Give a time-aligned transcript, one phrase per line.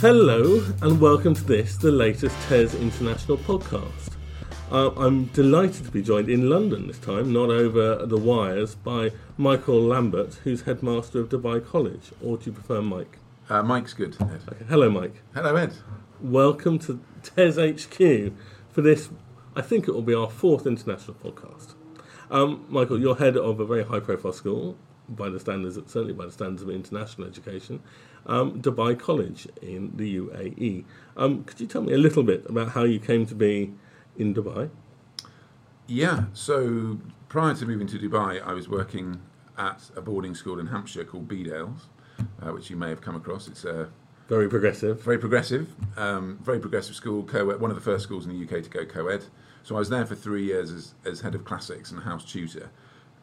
[0.00, 4.16] Hello, and welcome to this, the latest TES International podcast.
[4.72, 9.10] Uh, I'm delighted to be joined in London this time, not over the wires, by
[9.36, 12.12] Michael Lambert, who's headmaster of Dubai College.
[12.24, 13.18] Or do you prefer Mike?
[13.50, 14.16] Uh, Mike's good.
[14.22, 14.40] Ed.
[14.48, 14.64] Okay.
[14.70, 15.20] Hello, Mike.
[15.34, 15.74] Hello, Ed.
[16.22, 18.32] Welcome to TES HQ
[18.70, 19.10] for this,
[19.54, 21.74] I think it will be our fourth international podcast.
[22.30, 24.78] Um, Michael, you're head of a very high profile school,
[25.10, 27.82] by the standards, certainly by the standards of international education,
[28.26, 30.84] um, Dubai College in the UAE.
[31.16, 33.72] Um, could you tell me a little bit about how you came to be
[34.16, 34.70] in Dubai?
[35.86, 39.20] Yeah, so prior to moving to Dubai, I was working
[39.58, 41.80] at a boarding school in Hampshire called Bedales,
[42.42, 43.48] uh, which you may have come across.
[43.48, 43.88] It's a
[44.28, 45.02] Very progressive.
[45.02, 48.62] very progressive, um, very progressive school, co-ed, one of the first schools in the UK
[48.62, 49.24] to go co-ed.
[49.62, 52.70] So I was there for three years as, as head of classics and house tutor,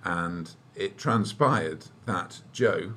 [0.03, 2.93] and it transpired that Joe,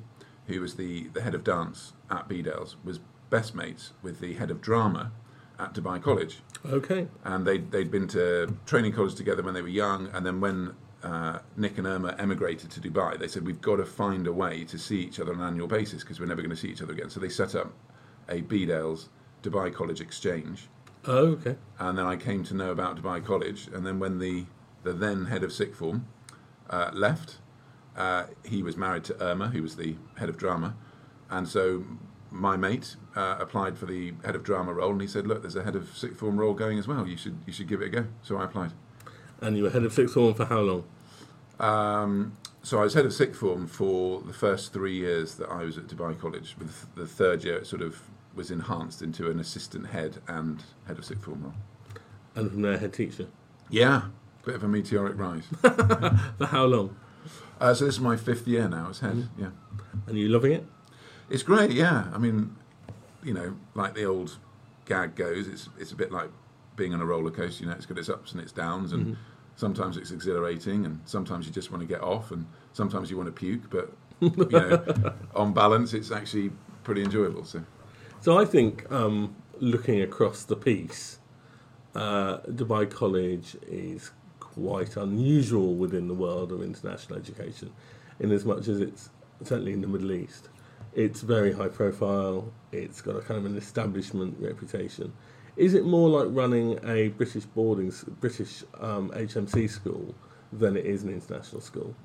[0.51, 4.51] who was the, the head of dance at Bedales, was best mates with the head
[4.51, 5.11] of drama
[5.59, 6.39] at Dubai College.
[6.65, 7.07] Okay.
[7.23, 10.75] and they'd, they'd been to training college together when they were young and then when
[11.03, 14.63] uh, Nick and Irma emigrated to Dubai they said we've got to find a way
[14.65, 16.81] to see each other on an annual basis because we're never going to see each
[16.83, 17.73] other again so they set up
[18.29, 19.09] a Bedales
[19.41, 20.67] Dubai College exchange
[21.05, 21.55] Oh, okay.
[21.79, 24.45] and then I came to know about Dubai College and then when the,
[24.83, 26.05] the then head of sixth form
[26.69, 27.37] uh, left
[27.95, 30.75] uh, he was married to Irma who was the head of drama
[31.29, 31.83] and so
[32.31, 35.55] my mate uh, applied for the head of drama role, and he said, "Look, there's
[35.55, 37.05] a head of sixth form role going as well.
[37.05, 38.71] You should you should give it a go." So I applied.
[39.41, 40.83] And you were head of sixth form for how long?
[41.59, 45.63] Um, so I was head of sixth form for the first three years that I
[45.63, 46.55] was at Dubai College.
[46.57, 48.01] With the third year, it sort of
[48.33, 51.53] was enhanced into an assistant head and head of sixth form role.
[52.35, 53.27] And from there, head teacher.
[53.69, 54.03] Yeah,
[54.45, 55.45] bit of a meteoric rise.
[55.61, 56.95] For how long?
[57.61, 59.29] Uh, so this is my fifth year now as head.
[59.37, 59.51] Yeah,
[60.07, 60.65] And you loving it?
[61.29, 61.71] it's great.
[61.71, 62.55] Yeah, I mean,
[63.23, 64.37] you know, like the old
[64.85, 66.29] gag goes, it's it's a bit like
[66.75, 67.63] being on a roller coaster.
[67.63, 69.15] You know, it's got its ups and its downs, and
[69.55, 73.27] sometimes it's exhilarating, and sometimes you just want to get off, and sometimes you want
[73.27, 73.69] to puke.
[73.69, 73.87] But
[74.21, 76.51] you know, on balance, it's actually
[76.83, 77.45] pretty enjoyable.
[77.45, 77.63] So
[78.19, 81.19] So I think um, looking across the piece,
[81.95, 84.11] uh, Dubai College is
[84.61, 87.71] quite unusual within the world of international education,
[88.19, 89.09] in as much as it's
[89.43, 90.49] certainly in the Middle East.
[90.93, 92.51] It's very high profile.
[92.71, 95.13] It's got a kind of an establishment reputation.
[95.55, 100.15] Is it more like running a British boarding, British um, HMC school
[100.51, 101.95] than it is an international school?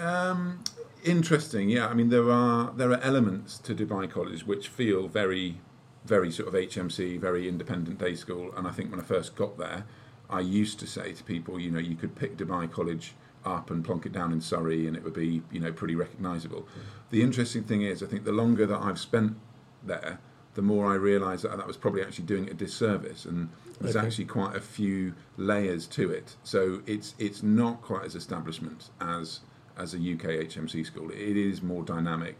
[0.00, 0.62] Um,
[1.04, 1.86] interesting, yeah.
[1.88, 5.60] I mean, there are there are elements to Dubai College which feel very,
[6.04, 8.52] very sort of HMC, very independent day school.
[8.56, 9.84] And I think when I first got there,
[10.28, 13.14] I used to say to people, you know, you could pick Dubai College
[13.44, 16.66] up and plonk it down in Surrey, and it would be, you know, pretty recognisable.
[17.10, 19.36] The interesting thing is, I think the longer that I've spent
[19.84, 20.18] there,
[20.54, 23.50] the more I realise that that was probably actually doing it a disservice, and
[23.80, 24.06] there's Okay.
[24.06, 26.36] actually quite a few layers to it.
[26.42, 29.40] So it's it's not quite as establishment as
[29.76, 31.10] as a UK HMC school.
[31.10, 32.36] It is more dynamic,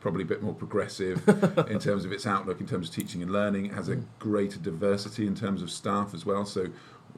[0.00, 1.28] probably a bit more progressive
[1.70, 3.66] in terms of its outlook, in terms of teaching and learning.
[3.66, 4.04] It has a hmm.
[4.18, 6.46] greater diversity in terms of staff as well.
[6.46, 6.68] So,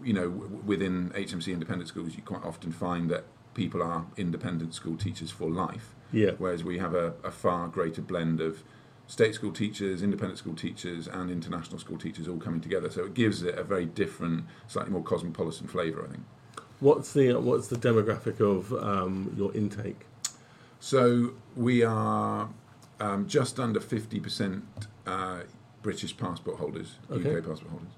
[0.02, 3.24] you know, w- within HMC independent schools, you quite often find that
[3.54, 6.32] people are independent school teachers for life Yeah.
[6.38, 8.64] whereas we have a, a far greater blend of
[9.06, 12.90] state school teachers, independent school teachers, and international school teachers all coming together.
[12.90, 16.24] So it gives it a very different, slightly more cosmopolitan flavour, I think.
[16.80, 20.06] What's the what's the demographic of um, your intake?
[20.80, 22.48] So we are
[23.00, 24.62] um, just under 50%
[25.06, 25.40] uh,
[25.82, 27.36] British passport holders, Okay.
[27.36, 27.92] UK passport holders.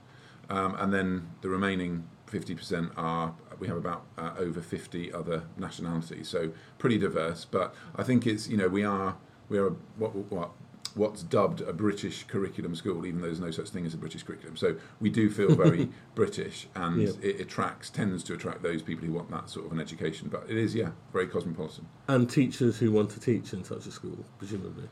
[0.48, 6.28] Um, and then the remaining 50% are, we have about uh, over 50 other nationalities.
[6.28, 7.44] So pretty diverse.
[7.44, 9.16] But I think it's, you know, we are,
[9.48, 10.50] we are what, what,
[10.94, 14.22] what's dubbed a British curriculum school, even though there's no such thing as a British
[14.22, 14.56] curriculum.
[14.56, 17.10] So we do feel very British and Yeah.
[17.22, 20.28] it attracts, tends to attract those people who want that sort of an education.
[20.28, 21.86] But it is, yeah, very cosmopolitan.
[22.08, 24.88] And teachers who want to teach in such a school, presumably.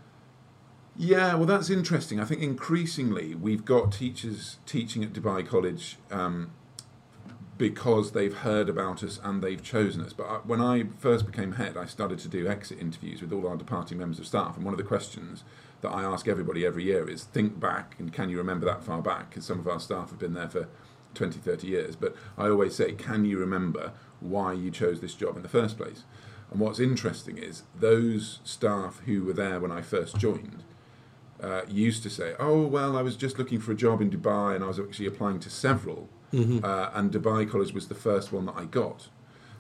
[0.97, 2.21] Yeah, well, that's interesting.
[2.21, 6.53] I think increasingly we've got teachers teaching at Dubai College um,
[7.59, 10.13] because they've heard about us and they've chosen us.
[10.13, 13.49] But I, when I first became head, I started to do exit interviews with all
[13.49, 14.55] our departing members of staff.
[14.57, 15.43] And one of the questions
[15.81, 19.03] that I ask everybody every year is think back and can you remember that far
[19.03, 19.31] back?
[19.31, 20.69] Because some of our staff have been there for
[21.15, 21.97] 20, 30 years.
[21.97, 25.77] But I always say, can you remember why you chose this job in the first
[25.77, 26.05] place?
[26.53, 30.63] And what's interesting is those staff who were there when I first joined
[31.45, 34.55] uh, used to say, "Oh well, I was just looking for a job in Dubai,
[34.55, 38.47] and I was actually applying to several, uh, and Dubai College was the first one
[38.47, 39.09] that I got."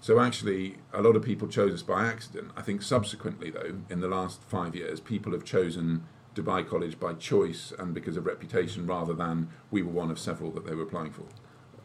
[0.00, 2.52] So actually, a lot of people chose us by accident.
[2.56, 6.04] I think subsequently, though, in the last five years, people have chosen
[6.34, 10.50] Dubai College by choice and because of reputation rather than we were one of several
[10.52, 11.26] that they were applying for.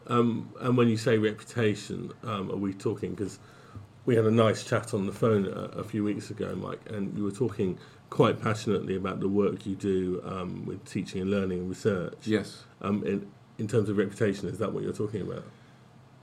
[0.06, 3.38] Um, and when you say reputation, um, are we talking because
[4.10, 7.16] we had a nice chat on the phone a, a, few weeks ago, Mike, and
[7.16, 7.78] you were talking
[8.10, 12.16] quite passionately about the work you do um, with teaching and learning and research.
[12.24, 12.64] Yes.
[12.80, 15.44] Um, in, in terms of reputation, is that what you're talking about?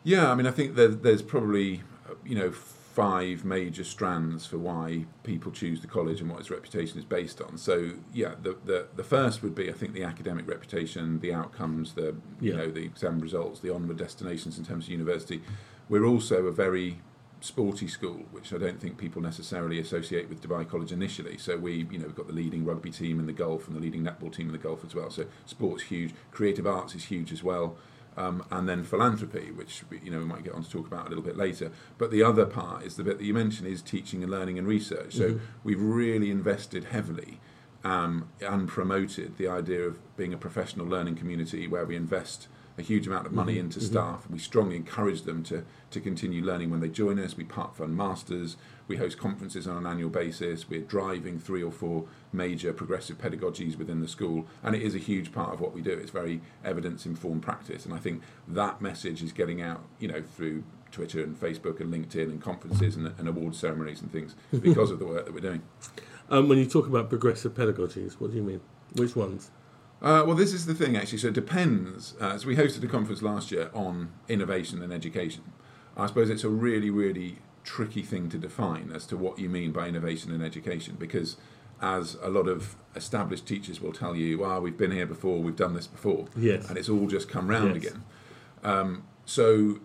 [0.03, 1.81] Yeah, I mean, I think there's, there's probably,
[2.25, 6.99] you know, five major strands for why people choose the college and what its reputation
[6.99, 7.57] is based on.
[7.57, 11.93] So yeah, the the, the first would be I think the academic reputation, the outcomes,
[11.93, 12.57] the you yeah.
[12.57, 15.41] know the exam results, the onward destinations in terms of university.
[15.87, 16.99] We're also a very
[17.39, 21.37] sporty school, which I don't think people necessarily associate with Dubai College initially.
[21.37, 23.81] So we, you know, we've got the leading rugby team in the Gulf and the
[23.81, 25.09] leading netball team in the Gulf as well.
[25.09, 27.77] So sports huge, creative arts is huge as well
[28.17, 31.09] um, and then philanthropy, which you know we might get on to talk about a
[31.09, 31.71] little bit later.
[31.97, 34.67] But the other part is the bit that you mentioned is teaching and learning and
[34.67, 35.13] research.
[35.13, 35.45] So mm-hmm.
[35.63, 37.39] we've really invested heavily
[37.83, 42.81] um, and promoted the idea of being a professional learning community where we invest a
[42.81, 43.65] huge amount of money mm-hmm.
[43.65, 43.91] into mm-hmm.
[43.91, 44.29] staff.
[44.29, 47.35] We strongly encourage them to, to continue learning when they join us.
[47.35, 48.55] We part fund masters.
[48.87, 50.69] We host conferences on an annual basis.
[50.69, 54.99] We're driving three or four major progressive pedagogies within the school, and it is a
[54.99, 55.91] huge part of what we do.
[55.91, 60.21] It's very evidence informed practice, and I think that message is getting out, you know,
[60.21, 64.91] through Twitter and Facebook and LinkedIn and conferences and, and award ceremonies and things because
[64.91, 65.61] of the work that we're doing.
[66.29, 68.61] Um, when you talk about progressive pedagogies, what do you mean?
[68.93, 69.51] Which ones?
[70.01, 71.17] Uh, well, this is the thing actually.
[71.17, 72.15] So it depends.
[72.19, 75.43] Uh, so we hosted a conference last year on innovation and education.
[75.95, 79.71] I suppose it's a really, really tricky thing to define as to what you mean
[79.71, 81.35] by innovation and education because
[81.81, 85.41] as a lot of established teachers will tell you, "Ah, oh, we've been here before,
[85.41, 86.67] we've done this before," yes.
[86.69, 87.85] and it's all just come round yes.
[87.85, 88.03] again.
[88.63, 89.79] Um, so,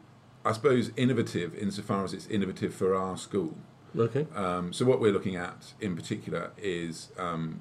[0.45, 3.57] I suppose innovative, insofar as it's innovative for our school.
[3.97, 4.27] Okay.
[4.35, 7.61] Um, so, what we're looking at in particular is um,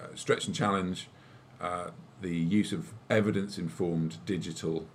[0.00, 1.08] uh, stretch and challenge,
[1.60, 4.86] uh, the use of evidence-informed digital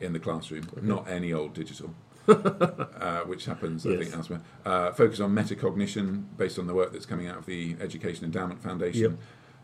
[0.00, 0.86] in the classroom, okay.
[0.86, 1.94] not any old digital.
[2.28, 3.94] uh, which happens, yes.
[3.94, 4.40] I think, elsewhere.
[4.64, 8.62] Uh, focus on metacognition based on the work that's coming out of the Education Endowment
[8.62, 9.02] Foundation.
[9.02, 9.12] Yep.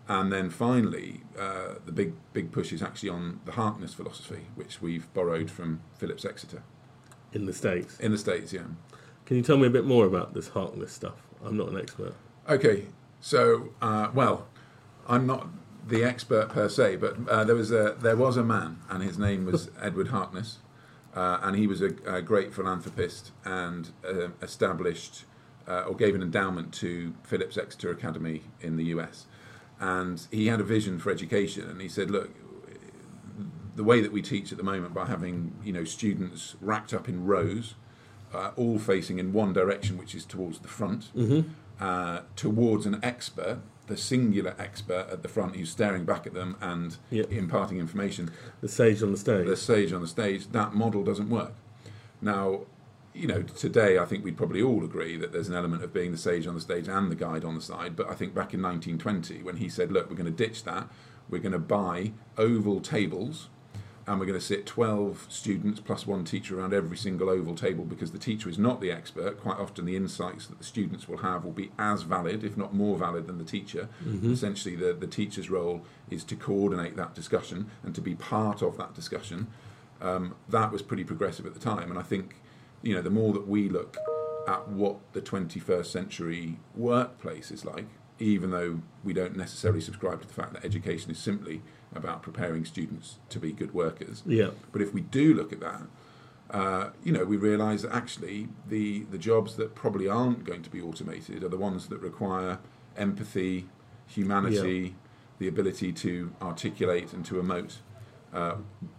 [0.08, 4.82] And then finally, uh, the big big push is actually on the Harkness philosophy, which
[4.82, 6.62] we've borrowed from Phillips Exeter.
[7.32, 8.00] In the States?
[8.00, 8.62] In the States, yeah.
[9.26, 11.28] Can you tell me a bit more about this Harkness stuff?
[11.44, 12.14] I'm not an expert.
[12.48, 12.86] Okay,
[13.20, 14.48] so, uh, well,
[15.06, 15.48] I'm not
[15.86, 19.18] the expert per se, but uh, there was a there was a man, and his
[19.18, 20.58] name was Edward Harkness,
[21.14, 25.24] uh, and he was a, a, great philanthropist and uh, established
[25.66, 29.26] uh, or gave an endowment to Phillips Exeter Academy in the US.
[29.80, 32.30] And he had a vision for education, and he said, "Look,
[33.76, 37.08] the way that we teach at the moment, by having you know students racked up
[37.08, 37.74] in rows,
[38.34, 41.50] uh, all facing in one direction, which is towards the front, mm-hmm.
[41.80, 46.56] Uh, towards an expert." The singular expert at the front who's staring back at them
[46.60, 47.30] and yep.
[47.32, 48.30] imparting information.
[48.60, 49.46] The sage on the stage.
[49.46, 50.48] The sage on the stage.
[50.52, 51.52] That model doesn't work.
[52.20, 52.60] Now,
[53.14, 56.12] you know, today I think we'd probably all agree that there's an element of being
[56.12, 57.96] the sage on the stage and the guide on the side.
[57.96, 60.88] But I think back in 1920, when he said, "Look, we're going to ditch that.
[61.28, 63.48] We're going to buy oval tables."
[64.08, 67.84] And we're going to sit 12 students plus one teacher around every single oval table
[67.84, 69.38] because the teacher is not the expert.
[69.38, 72.72] Quite often, the insights that the students will have will be as valid, if not
[72.72, 73.90] more valid, than the teacher.
[74.02, 74.32] Mm-hmm.
[74.32, 78.78] Essentially, the, the teacher's role is to coordinate that discussion and to be part of
[78.78, 79.48] that discussion.
[80.00, 82.36] Um, that was pretty progressive at the time, and I think
[82.80, 83.98] you know the more that we look
[84.46, 87.88] at what the 21st century workplace is like,
[88.18, 91.60] even though we don't necessarily subscribe to the fact that education is simply
[91.94, 94.22] about preparing students to be good workers.
[94.26, 94.50] Yeah.
[94.72, 95.82] But if we do look at that,
[96.50, 100.70] uh, you know, we realise that actually the the jobs that probably aren't going to
[100.70, 102.58] be automated are the ones that require
[102.96, 103.68] empathy,
[104.06, 104.90] humanity, yeah.
[105.38, 107.76] the ability to articulate and to emote.
[108.32, 108.56] Uh,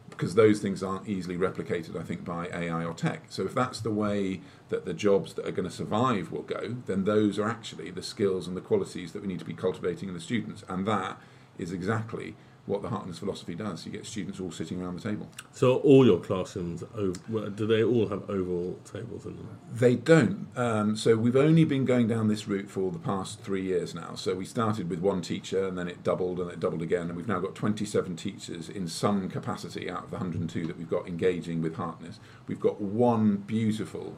[0.10, 3.28] because those things aren't easily replicated, I think, by AI or tech.
[3.30, 6.76] So if that's the way that the jobs that are going to survive will go,
[6.88, 10.10] then those are actually the skills and the qualities that we need to be cultivating
[10.10, 11.22] in the students, and that
[11.58, 12.36] is exactly
[12.70, 13.84] what the Harkness philosophy does.
[13.84, 15.28] You get students all sitting around the table.
[15.52, 19.60] So all your classrooms, do they all have oval tables in them?
[19.74, 20.48] They don't.
[20.56, 24.14] Um, so we've only been going down this route for the past three years now.
[24.14, 27.16] So we started with one teacher, and then it doubled, and it doubled again, and
[27.16, 31.08] we've now got 27 teachers in some capacity out of the 102 that we've got
[31.08, 32.20] engaging with Harkness.
[32.46, 34.16] We've got one beautiful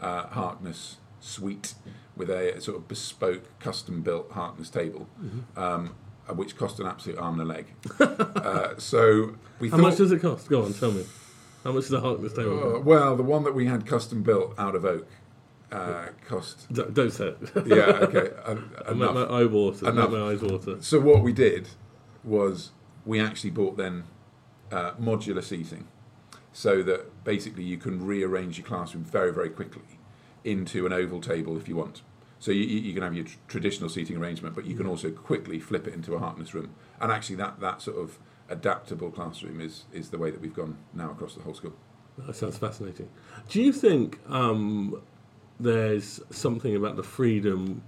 [0.00, 1.74] uh, Harkness suite
[2.16, 5.08] with a, sort of bespoke, custom-built Harkness table.
[5.20, 5.58] Mm-hmm.
[5.58, 5.96] Um,
[6.32, 7.66] which cost an absolute arm and a leg.
[8.00, 10.48] uh, so we How thought, much does it cost?
[10.48, 11.04] Go on, tell me.
[11.64, 14.54] How much does the Harkness table uh, Well, the one that we had custom built
[14.58, 15.06] out of oak
[15.70, 16.66] uh, cost.
[16.72, 17.38] D- don't say it.
[17.66, 18.30] Yeah, okay.
[18.46, 19.88] en- I make my eye water.
[19.88, 20.10] Enough.
[20.10, 20.76] my eyes water.
[20.80, 21.68] So what we did
[22.24, 22.70] was
[23.04, 24.04] we actually bought then
[24.72, 25.86] uh, modular seating,
[26.52, 29.82] so that basically you can rearrange your classroom very very quickly
[30.44, 32.02] into an oval table if you want.
[32.40, 35.60] So you, you can have your tr- traditional seating arrangement, but you can also quickly
[35.60, 36.74] flip it into a Harkness room.
[37.00, 38.18] And actually, that, that sort of
[38.48, 41.72] adaptable classroom is is the way that we've gone now across the whole school.
[42.18, 43.08] That sounds fascinating.
[43.48, 45.00] Do you think um,
[45.58, 47.82] there's something about the freedom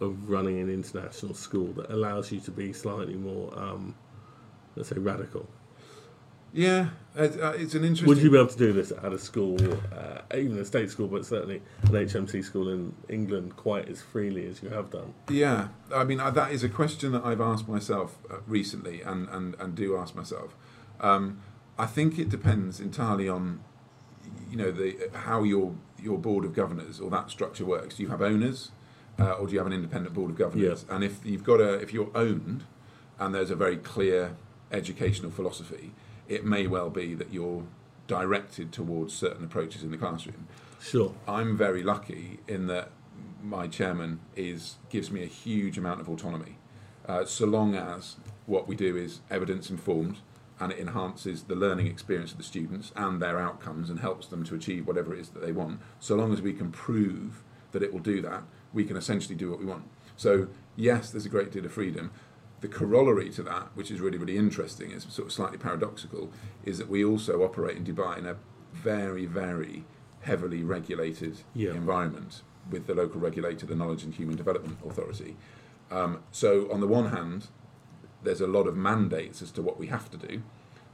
[0.00, 3.94] of running an international school that allows you to be slightly more, um,
[4.74, 5.48] let's say, radical?
[6.56, 8.08] Yeah, it's, uh, it's an interesting.
[8.08, 9.58] Would you be able to do this at a school,
[9.94, 14.46] uh, even a state school, but certainly an HMC school in England, quite as freely
[14.46, 15.12] as you have done?
[15.28, 19.28] Yeah, I mean uh, that is a question that I've asked myself uh, recently, and,
[19.28, 20.56] and, and do ask myself.
[20.98, 21.40] Um,
[21.78, 23.60] I think it depends entirely on,
[24.50, 27.96] you know, the how your your board of governors or that structure works.
[27.96, 28.70] Do you have owners,
[29.20, 30.86] uh, or do you have an independent board of governors?
[30.88, 32.64] And if you've got a if you're owned,
[33.18, 34.36] and there's a very clear
[34.72, 35.92] educational philosophy,
[36.28, 37.64] it may well be that you're
[38.06, 40.46] directed towards certain approaches in the classroom.
[40.80, 41.14] Sure.
[41.26, 42.90] I'm very lucky in that
[43.42, 46.58] my chairman is gives me a huge amount of autonomy,
[47.06, 48.16] uh, so long as
[48.46, 50.18] what we do is evidence informed
[50.58, 54.42] and it enhances the learning experience of the students and their outcomes and helps them
[54.44, 55.80] to achieve whatever it is that they want.
[56.00, 57.42] So long as we can prove
[57.72, 58.42] that it will do that,
[58.72, 59.84] we can essentially do what we want.
[60.16, 62.10] So yes, there's a great deal of freedom.
[62.66, 66.32] The corollary to that, which is really, really interesting, is sort of slightly paradoxical,
[66.64, 68.36] is that we also operate in Dubai in a
[68.72, 69.84] very, very
[70.22, 71.70] heavily regulated Yeah.
[71.74, 75.36] environment with the local regulator, the Knowledge and Human Development Authority.
[75.92, 77.46] Um, so, on the one hand,
[78.24, 80.42] there's a lot of mandates as to what we have to do,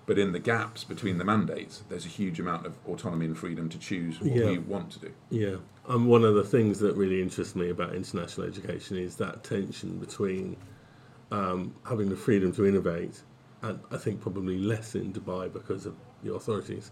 [0.05, 3.71] but in the gaps between the mandates, there's a huge amount of autonomy and freedom
[3.71, 4.45] to choose what Yeah.
[4.50, 5.11] we want to do.
[5.31, 5.57] Yeah.
[5.88, 9.97] And one of the things that really interests me about international education is that tension
[9.99, 10.59] between
[11.36, 13.16] um, having the freedom to innovate,
[13.62, 16.86] and I think probably less in Dubai because of the authorities,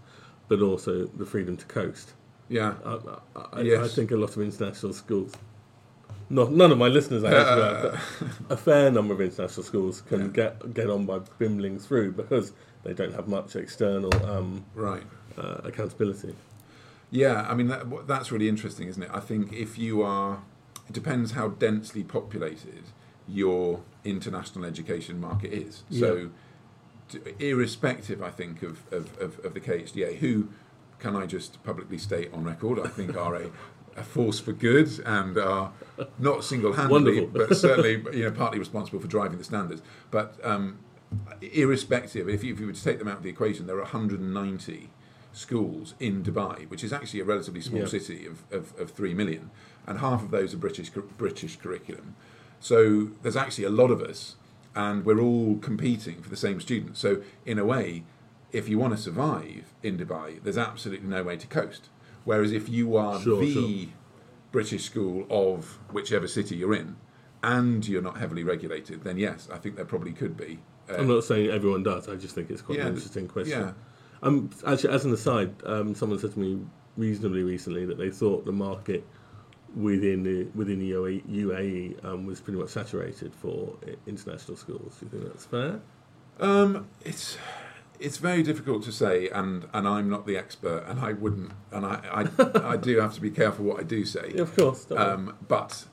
[0.48, 2.14] but also the freedom to coast.
[2.48, 2.92] Yeah, I,
[3.36, 5.32] I, I- I think a lot of international schools,
[6.28, 7.94] not none of my listeners, I Uh, but
[8.56, 10.26] a fair number of international schools can Yeah.
[10.40, 12.46] get get on by bimbling through because
[12.84, 15.04] they don't have much external um, right.
[15.38, 16.34] uh, accountability.
[17.22, 19.10] Yeah, I mean that, that's really interesting, isn't it?
[19.12, 20.42] I think if you are,
[20.88, 22.84] it depends how densely populated
[23.28, 25.82] your international education market is.
[25.90, 26.30] So,
[27.08, 30.48] d irrespective, I think of, of, of, of the KHDA, who
[30.98, 33.50] can I just publicly state on record, I think are a,
[33.96, 35.72] a force for good and are
[36.18, 39.82] not single-handedly, but certainly you know partly responsible for driving the standards.
[40.10, 40.78] But um,
[41.40, 43.82] irrespective, if you, if you were to take them out of the equation, there are
[43.82, 44.90] 190
[45.32, 47.86] schools in Dubai, which is actually a relatively small Yeah.
[47.86, 49.50] city of, of, of three million,
[49.86, 52.14] and half of those are British British curriculum.
[52.60, 54.36] So there's actually a lot of us,
[54.74, 57.00] and we're all competing for the same students.
[57.00, 58.04] So in a way,
[58.52, 61.88] if you want to survive in Dubai, there's absolutely no way to coast.
[62.24, 63.88] Whereas if you are Sure, the sure.
[64.52, 66.96] British school of whichever city you're in,
[67.42, 70.58] and you're not heavily regulated, then yes, I think there probably could be.
[70.90, 72.08] uh, I'm not saying everyone does.
[72.08, 73.60] I just think it's quite Yeah, an interesting question.
[73.60, 73.72] yeah.
[74.22, 76.60] Um, actually, as an aside, um, someone said to me
[76.98, 79.06] reasonably recently that they thought the market
[79.76, 84.96] within the within the UAE, um, was pretty much saturated for international schools.
[85.00, 85.80] Do you think that's fair?
[86.40, 87.36] Um, it's
[87.98, 91.84] it's very difficult to say, and, and I'm not the expert, and I wouldn't, and
[91.84, 92.00] I,
[92.38, 94.32] I, I do have to be careful what I do say.
[94.34, 94.86] Yeah, of course.
[94.86, 94.98] don't.
[94.98, 95.84] Um, but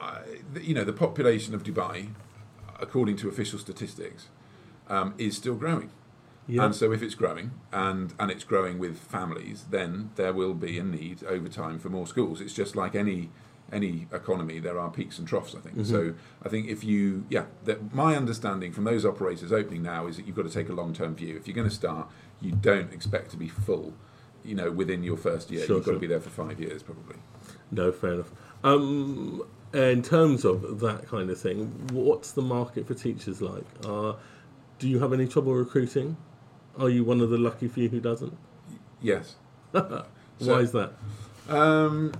[0.00, 0.20] I,
[0.54, 2.08] the- you know, the population of Dubai,
[2.80, 4.28] according to official statistics,
[4.88, 5.90] um, is still growing.
[6.58, 10.78] And so, if it's growing and and it's growing with families, then there will be
[10.78, 12.40] a need over time for more schools.
[12.40, 13.30] It's just like any
[13.72, 15.54] any economy, there are peaks and troughs.
[15.54, 15.86] I think Mhm.
[15.86, 16.14] so.
[16.42, 20.26] I think if you, yeah, that my understanding from those operators opening now is that
[20.26, 21.36] you've got to take a long term view.
[21.36, 22.08] If you're going to start,
[22.40, 23.92] you don't expect to be full.
[24.44, 25.94] You know, within your first year, Sure, you've got sure.
[25.94, 27.16] to be there for five years probably.
[27.70, 28.32] No, fair enough.
[28.64, 29.42] Um,
[29.72, 33.64] in terms of that kind of thing, what's the market for teachers like?
[33.84, 34.14] Uh,
[34.80, 36.16] do you have any trouble recruiting?
[36.78, 38.36] Are you one of the lucky few who doesn't?
[39.02, 39.36] Yes.
[39.72, 40.04] Why
[40.40, 40.92] So- is that?
[41.48, 42.12] Um,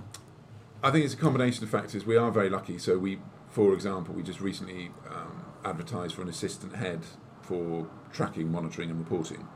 [0.83, 2.05] I think it's a combination of factors.
[2.05, 2.77] We are very lucky.
[2.77, 7.01] So we, for example, we just recently um, advertised for an assistant head
[7.41, 9.47] for tracking, monitoring, and reporting,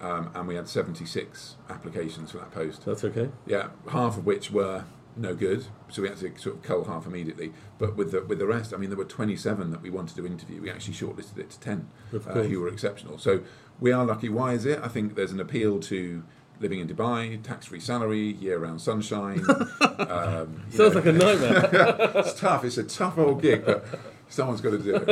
[0.00, 2.84] um, and we had 76 applications for that post.
[2.84, 3.30] That's okay.
[3.46, 4.84] Yeah, half of which were
[5.16, 7.52] no good, so we had to sort of cull half immediately.
[7.78, 10.26] But with the with the rest, I mean, there were 27 that we wanted to
[10.26, 10.60] interview.
[10.60, 13.18] We actually shortlisted it to 10 Of uh, who were exceptional.
[13.18, 13.42] So
[13.80, 14.28] we are lucky.
[14.28, 14.80] Why is it?
[14.82, 16.22] I think there's an appeal to
[16.60, 19.44] living in Dubai, tax-free salary, year-round sunshine.
[19.98, 21.70] um, Sounds know, like a nightmare.
[22.14, 22.64] it's tough.
[22.64, 23.84] It's a tough old gig, but
[24.28, 25.06] someone's got to do it.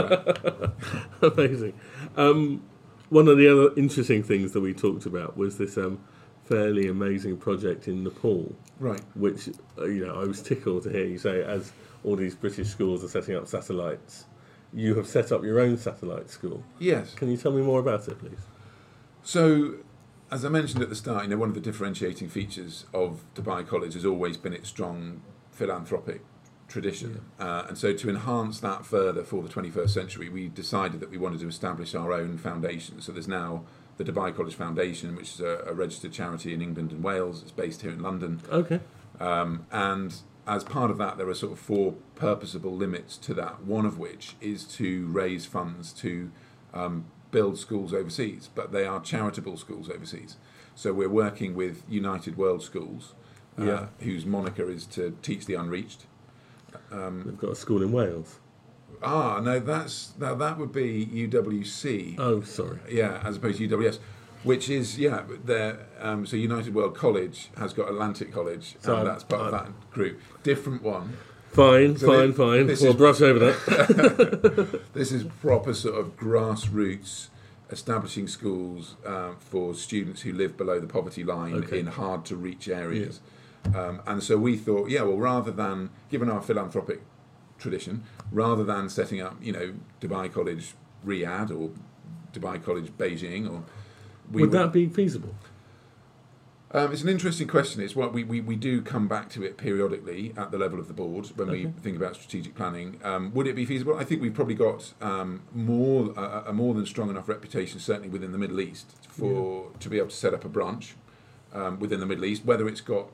[1.22, 1.32] Right?
[1.32, 1.74] Amazing.
[2.16, 2.62] Um,
[3.10, 6.00] one of the other interesting things that we talked about was this um,
[6.44, 9.00] fairly amazing project in Nepal, right.
[9.14, 9.48] which
[9.78, 11.72] uh, you know I was tickled to hear you say as
[12.04, 14.26] all these British schools are setting up satellites,
[14.72, 16.62] you have set up your own satellite school.
[16.78, 17.14] Yes.
[17.14, 18.38] Can you tell me more about it, please?
[19.22, 19.76] So,
[20.30, 23.66] as I mentioned at the start, you know, one of the differentiating features of Dubai
[23.66, 26.22] College has always been its strong philanthropic
[26.68, 27.24] tradition.
[27.38, 31.16] Uh, and so, to enhance that further for the 21st century, we decided that we
[31.16, 33.00] wanted to establish our own foundation.
[33.00, 33.64] So, there's now
[33.96, 37.42] the Dubai College Foundation, which is a, a registered charity in England and Wales.
[37.42, 38.40] It's based here in London.
[38.50, 38.80] Okay.
[39.20, 40.14] Um, and
[40.46, 43.62] as part of that, there are sort of four purposable limits to that.
[43.64, 46.30] One of which is to raise funds to
[46.72, 50.36] um, build schools overseas, but they are charitable schools overseas.
[50.74, 53.14] So we're working with United World Schools,
[53.58, 53.86] uh, Yeah.
[54.00, 56.06] whose moniker is to teach the unreached.
[56.90, 58.40] They've got a school in Wales.
[59.04, 62.16] Ah, no, that's now that would be UWC.
[62.18, 62.78] Oh, sorry.
[62.90, 63.98] Yeah, as opposed to UWS,
[64.42, 65.86] which is yeah, there.
[66.00, 69.64] Um, so United World College has got Atlantic College, So and that's part of I'm-
[69.66, 70.20] that group.
[70.42, 71.16] Different one.
[71.52, 72.66] Fine, So fine, fine.
[72.66, 74.80] We'll is- brush over that.
[74.92, 77.28] This is proper sort of grassroots
[77.70, 81.78] establishing schools um, for students who live below the poverty line Okay.
[81.80, 83.20] in hard to reach areas.
[83.74, 87.00] Um, and so we thought, yeah, well, rather than, given our philanthropic
[87.58, 90.74] tradition, rather than setting up, you know, Dubai College
[91.06, 91.70] Riyadh or
[92.32, 93.64] Dubai College Beijing, or
[94.30, 95.34] we Would that be feasible?
[96.74, 97.80] Um, it's an interesting question.
[97.80, 100.88] It's what we, we, we do come back to it periodically at the level of
[100.88, 102.98] the board when we think about strategic planning.
[103.04, 103.96] Um, would it be feasible?
[103.96, 108.08] I think we've probably got um, more a, a more than strong enough reputation, certainly
[108.08, 110.96] within the Middle East, for to be able to set up a branch
[111.52, 112.44] um, within the Middle East.
[112.44, 113.06] Whether it's got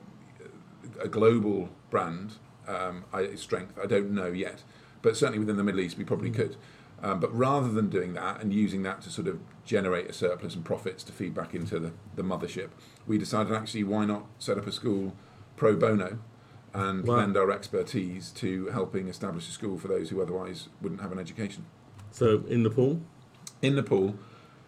[0.98, 2.36] a global brand
[2.70, 4.62] um, I, strength, I don't know yet.
[5.02, 6.56] But certainly within the Middle East, we probably could.
[7.02, 10.54] Um, but rather than doing that and using that to sort of generate a surplus
[10.54, 12.68] and profits to feed back into the, the mothership,
[13.06, 15.14] we decided actually why not set up a school
[15.56, 16.18] pro bono
[16.74, 17.16] and Wow.
[17.16, 21.18] lend our expertise to helping establish a school for those who otherwise wouldn't have an
[21.18, 21.64] education.
[22.10, 23.00] So in Nepal,
[23.62, 24.14] In Nepal,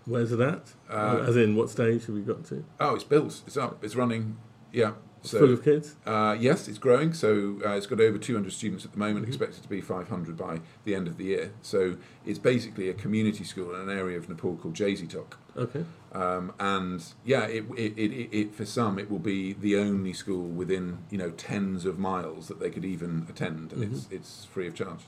[0.07, 0.73] where's it at?
[0.91, 2.65] Uh, As in, what stage have we got to?
[2.81, 4.39] oh, it's built, it's up, it's running.
[4.73, 4.93] Yeah.
[5.25, 5.95] So Full of kids.
[6.05, 7.13] Uh, yes, it's growing.
[7.13, 9.29] So uh, it's got over 200 students at the moment, Mhm.
[9.29, 11.53] expected to be 500 by the end of the year.
[11.63, 15.35] So it's basically a community school in an area of Nepal called Jaysitok.
[15.57, 15.85] Okay.
[16.13, 20.13] Um, and yeah, it, it, it, it, it, for some, it will be the only
[20.13, 24.45] school within you know tens of miles that they could even attend, and it's it's
[24.47, 25.01] free of charge.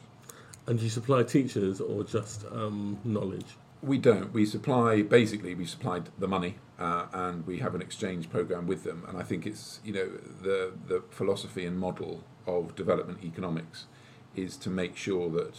[0.67, 3.57] And do you supply teachers or just um, knowledge?
[3.85, 4.33] We don't.
[4.33, 8.83] We supply basically we supplied the money, uh, and we have an exchange program with
[8.85, 9.05] them.
[9.09, 10.09] And I think it's you know
[10.43, 13.87] the the philosophy and model of development economics
[14.35, 15.55] is to make sure that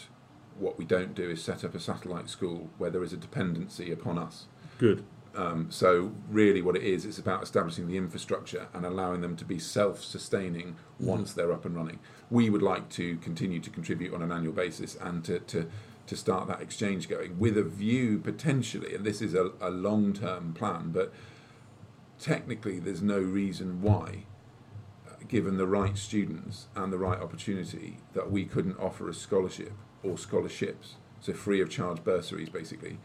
[0.58, 3.92] what we don't do is set up a satellite school where there is a dependency
[3.92, 4.46] upon us.
[4.78, 5.04] Good.
[5.36, 9.46] Um, so really, what it is, it's about establishing the infrastructure and allowing them to
[9.46, 12.00] be self-sustaining once they're up and running.
[12.30, 15.70] We would like to continue to contribute on an annual basis and to to,
[16.08, 20.54] to start that exchange going with a view potentially, and this is a, a long-term
[20.54, 21.12] plan, but
[22.20, 24.26] technically, there's no reason why.
[25.08, 29.74] uh, Given the right students and the right opportunity, that we couldn't offer a scholarship
[30.04, 33.00] or scholarships, so free of charge bursaries, basically,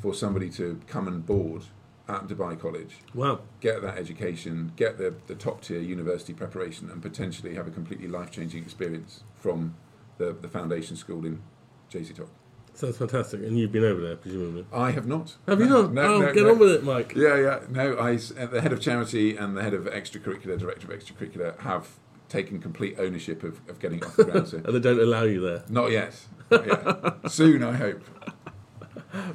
[0.00, 1.62] for somebody to come and board
[2.08, 3.40] at Dubai College, Wow.
[3.60, 8.08] get that education, get the, the top tier university preparation, and potentially have a completely
[8.08, 9.74] life changing experience from
[10.16, 11.42] the, the foundation school in
[11.90, 12.28] Jaysitok.
[12.74, 13.40] Sounds fantastic.
[13.40, 14.64] And you've been over there, presumably.
[14.72, 15.34] I have not.
[15.48, 15.92] Have you not?
[15.92, 16.50] No, oh, no, get no.
[16.52, 17.12] on with it, Mike.
[17.16, 17.60] Yeah, yeah.
[17.68, 21.58] No, I, uh, the head of charity and the head of extracurricular, director of extracurricular,
[21.60, 21.88] have
[22.28, 24.46] taken complete ownership of, of getting off the ground.
[24.48, 25.64] So And they don't allow you there.
[25.68, 26.14] not yet.
[26.50, 27.16] Not yet.
[27.32, 28.00] Soon, I hope.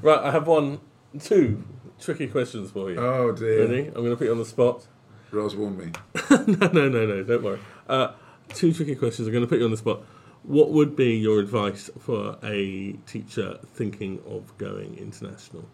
[0.01, 0.79] Right, I have one,
[1.19, 1.63] two
[1.99, 2.97] tricky questions for you.
[2.97, 3.67] Oh dear.
[3.67, 3.87] Ready?
[3.87, 4.87] I'm going to put you on the spot.
[5.31, 5.91] Ros warned me.
[6.29, 7.59] no, no, no, no, don't worry.
[7.89, 8.13] Uh,
[8.49, 9.27] two tricky questions.
[9.27, 10.01] I'm going to put you on the spot.
[10.43, 15.69] What would be your advice for a teacher thinking of going international?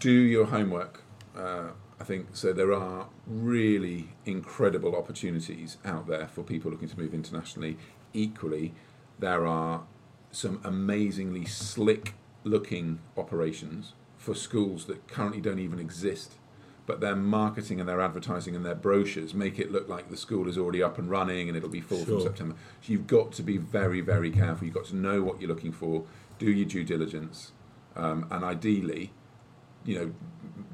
[0.00, 1.02] do your homework.
[1.36, 1.68] Uh,
[2.00, 2.52] I think so.
[2.52, 7.76] There are really incredible opportunities out there for people looking to move internationally.
[8.14, 8.72] Equally,
[9.18, 9.84] there are
[10.32, 16.32] some amazingly slick looking operations for schools that currently don't even exist.
[16.90, 20.48] But their marketing and their advertising and their brochures make it look like the school
[20.48, 22.56] is already up and running and it'll be full from September.
[22.80, 24.64] So you've got to be very, very careful.
[24.64, 26.02] You've got to know what you're looking for,
[26.40, 27.52] do your due diligence,
[27.94, 29.12] um, and ideally,
[29.84, 30.12] you know,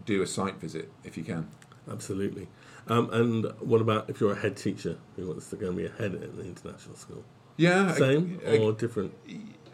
[0.06, 1.50] do a site visit if you can.
[1.86, 2.48] Absolutely.
[2.88, 5.84] Um, and what about if you're a head teacher who wants to go and be
[5.84, 7.24] a head at an international school?
[7.58, 9.12] Yeah, Same ag- or different?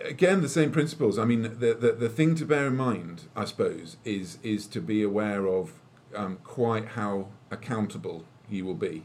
[0.05, 3.44] again the same principles i mean the, the the thing to bear in mind i
[3.44, 5.74] suppose is is to be aware of
[6.14, 9.05] um, quite how accountable you will be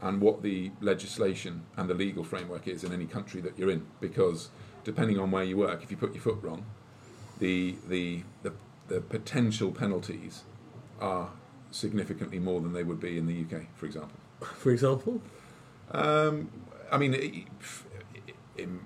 [0.00, 3.86] and what the legislation and the legal framework is in any country that you're in
[4.00, 4.50] because
[4.84, 6.64] depending on where you work if you put your foot wrong
[7.40, 8.52] the the the,
[8.88, 10.42] the potential penalties
[11.00, 11.30] are
[11.70, 15.20] significantly more than they would be in the UK for example For example?
[15.90, 16.48] um,
[16.90, 18.84] I mean, i- i- im,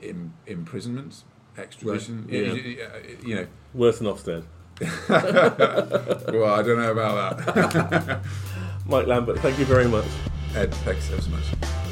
[0.00, 1.24] im, imprisonment,
[1.58, 2.26] extradition.
[2.26, 2.52] Right, yeah.
[2.52, 4.44] y- y- y- You know, Worse than Ofsted.
[5.08, 8.20] well, I don't know about that.
[8.86, 10.06] Mike Lambert, thank you very much.
[10.54, 11.83] Ed, thanks so much.